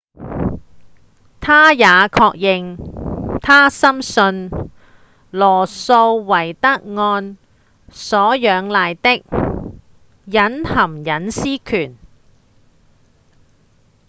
[1.41, 4.49] 他也確認他深信
[5.29, 7.37] 羅訴韋德案
[7.89, 9.23] 所仰賴的
[10.27, 11.95] 隱含隱私權